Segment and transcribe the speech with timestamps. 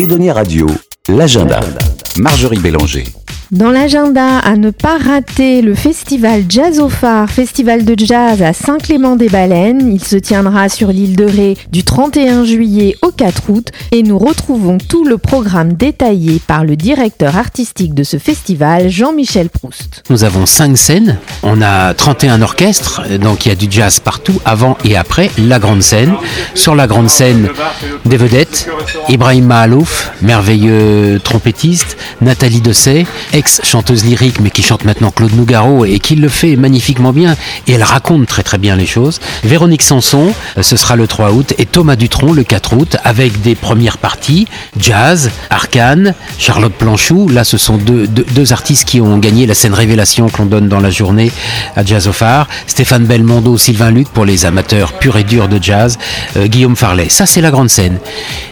[0.00, 0.66] Edonia Radio,
[1.08, 1.60] l'agenda.
[2.16, 3.19] Marjorie Bélanger.
[3.50, 8.52] Dans l'agenda, à ne pas rater le festival Jazz au Phare, festival de jazz à
[8.52, 9.90] Saint-Clément-des-Baleines.
[9.92, 14.18] Il se tiendra sur l'île de Ré du 31 juillet au 4 août et nous
[14.18, 20.04] retrouvons tout le programme détaillé par le directeur artistique de ce festival, Jean-Michel Proust.
[20.10, 24.40] Nous avons cinq scènes, on a 31 orchestres, donc il y a du jazz partout,
[24.44, 26.14] avant et après la grande scène.
[26.54, 27.48] Sur la grande scène,
[28.04, 28.70] des vedettes,
[29.08, 33.06] Ibrahim Mahalouf, merveilleux trompettiste, Nathalie Dosset,
[33.40, 37.72] ex-chanteuse lyrique mais qui chante maintenant Claude Nougaro et qui le fait magnifiquement bien et
[37.72, 39.18] elle raconte très très bien les choses.
[39.44, 43.40] Véronique Sanson, euh, ce sera le 3 août et Thomas Dutronc le 4 août avec
[43.40, 44.46] des premières parties,
[44.78, 50.28] jazz, arcane, Charlotte Planchou, là ce sont deux, artistes qui ont gagné la scène révélation
[50.28, 51.32] que l'on donne dans la journée
[51.76, 55.62] à Jazz au Phare, Stéphane Belmondo, Sylvain Luc pour les amateurs purs et durs de
[55.62, 55.98] jazz,
[56.36, 57.98] euh, Guillaume Farley, ça c'est la grande scène.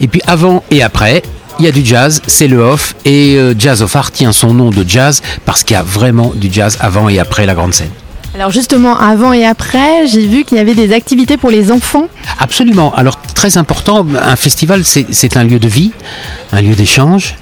[0.00, 1.22] Et puis avant et après,
[1.58, 4.54] il y a du jazz, c'est le off, et euh, Jazz of Art tient son
[4.54, 7.74] nom de jazz parce qu'il y a vraiment du jazz avant et après la grande
[7.74, 7.90] scène.
[8.34, 12.08] Alors justement, avant et après, j'ai vu qu'il y avait des activités pour les enfants.
[12.40, 12.92] Absolument.
[12.94, 15.92] Alors très important, un festival, c'est un lieu de vie,
[16.52, 17.36] un lieu d'échange,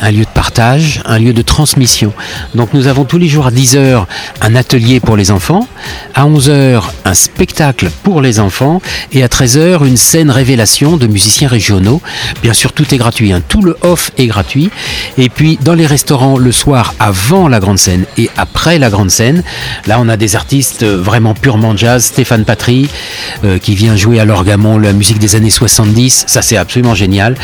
[0.00, 2.12] un lieu de partage, un lieu de transmission.
[2.54, 4.04] Donc nous avons tous les jours à 10h
[4.40, 5.66] un atelier pour les enfants,
[6.14, 8.80] à 11h un spectacle pour les enfants
[9.12, 12.02] et à 13h une scène révélation de musiciens régionaux.
[12.42, 13.42] Bien sûr tout est gratuit, hein.
[13.48, 14.70] tout le off est gratuit.
[15.18, 19.10] Et puis dans les restaurants le soir avant la grande scène et après la grande
[19.10, 19.42] scène,
[19.86, 22.88] là on a des artistes vraiment purement jazz, Stéphane Patry
[23.44, 27.36] euh, qui vient jouer à l'orgamon la musique des années 70, ça c'est absolument génial.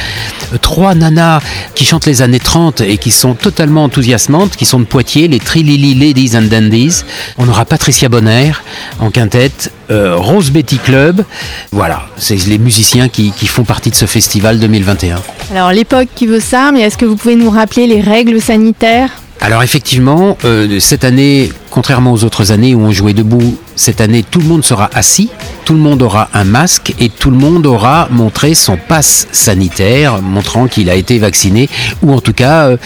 [0.61, 1.41] Trois nanas
[1.75, 5.39] qui chantent les années 30 et qui sont totalement enthousiasmantes, qui sont de Poitiers, les
[5.39, 7.05] Trilili Ladies and Dandies.
[7.39, 8.53] On aura Patricia Bonner
[9.01, 11.25] en quintette, euh, Rose Betty Club.
[11.71, 15.21] Voilà, c'est les musiciens qui, font partie de ce festival 2021.
[15.53, 19.22] Alors l'époque qui veut ça, mais est-ce que vous pouvez nous rappeler les règles sanitaires?
[19.43, 24.23] Alors effectivement, euh, cette année, contrairement aux autres années où on jouait debout, cette année
[24.23, 25.31] tout le monde sera assis,
[25.65, 30.23] tout le monde aura un masque et tout le monde aura montré son passe sanitaire
[30.23, 31.69] montrant qu'il a été vacciné
[32.05, 32.77] ou en tout cas euh,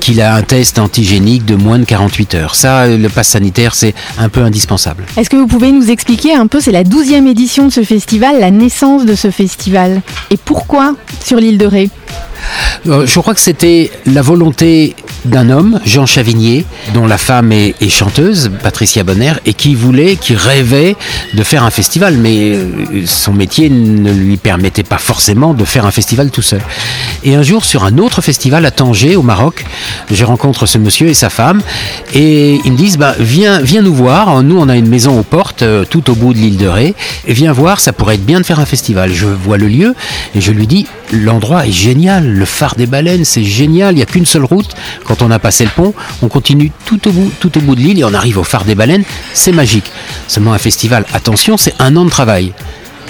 [0.00, 2.54] qu'il a un test antigénique de moins de 48 heures.
[2.56, 5.04] Ça, le passe sanitaire, c'est un peu indispensable.
[5.16, 8.40] Est-ce que vous pouvez nous expliquer un peu, c'est la douzième édition de ce festival,
[8.40, 11.88] la naissance de ce festival et pourquoi sur l'île de Ré?
[12.88, 16.64] Euh, je crois que c'était la volonté d'un homme, Jean Chavigné,
[16.94, 20.96] dont la femme est, chanteuse, Patricia Bonner, et qui voulait, qui rêvait
[21.34, 25.86] de faire un festival, mais euh, son métier ne lui permettait pas forcément de faire
[25.86, 26.60] un festival tout seul.
[27.24, 29.64] Et un jour, sur un autre festival à Tanger, au Maroc,
[30.10, 31.62] je rencontre ce monsieur et sa femme,
[32.14, 35.24] et ils me disent, bah, viens, viens nous voir, nous on a une maison aux
[35.24, 36.94] portes, euh, tout au bout de l'île de Ré,
[37.26, 39.12] et viens voir, ça pourrait être bien de faire un festival.
[39.12, 39.94] Je vois le lieu,
[40.34, 44.02] et je lui dis, l'endroit est génial, le phare des baleines, c'est génial, il n'y
[44.02, 44.74] a qu'une seule route.
[45.10, 47.80] Quand on a passé le pont, on continue tout au bout, tout au bout de
[47.80, 49.02] l'île et on arrive au phare des baleines,
[49.34, 49.90] c'est magique.
[50.28, 52.52] Seulement un festival, attention, c'est un an de travail.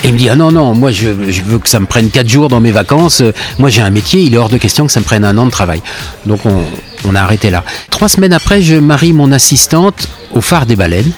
[0.02, 2.26] Et il me dit, ah non, non, moi je, veux que ça me prenne quatre
[2.26, 3.22] jours dans mes vacances.
[3.58, 5.44] Moi j'ai un métier, il est hors de question que ça me prenne un an
[5.44, 5.82] de travail.
[6.24, 7.64] Donc on, a arrêté là.
[7.90, 11.12] Trois semaines après, je marie mon assistante au phare des baleines.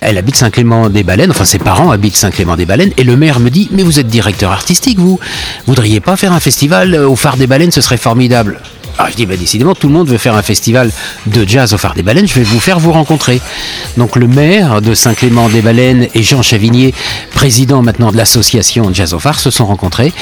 [0.00, 4.00] Elle habite Saint-Clément-des-Baleines, enfin ses parents habitent Saint-Clément-des-Baleines, et le maire me dit Mais vous
[4.00, 5.20] êtes directeur artistique, vous
[5.68, 8.60] Voudriez pas faire un festival au phare des baleines, ce serait formidable.
[8.96, 10.90] Alors je dis, bah, décidément, tout le monde veut faire un festival
[11.26, 13.40] de jazz au phare des baleines, je vais vous faire vous rencontrer.
[13.96, 16.94] Donc le maire de Saint-Clément-des-Baleines et Jean Chavigné,
[17.32, 20.12] président maintenant de l'association Jazz au phare, se sont rencontrés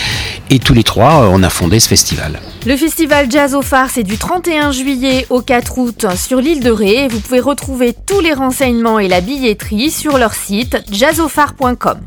[0.51, 2.41] et tous les trois, euh, on a fondé ce festival.
[2.67, 6.71] Le festival Jazz au phare, c'est du 31 juillet au 4 août sur l'île de
[6.71, 7.09] Ré.
[7.09, 11.99] Vous pouvez retrouver tous les renseignements et la billetterie sur leur site jazzophare.com.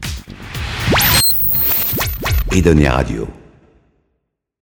[2.52, 3.28] Et Radio.